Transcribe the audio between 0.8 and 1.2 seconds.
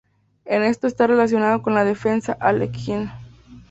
está